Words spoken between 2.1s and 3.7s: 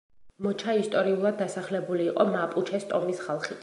იყო მაპუჩეს ტომის ხალხით.